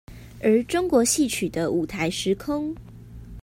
[0.39, 2.75] 而中國戲曲的舞臺時空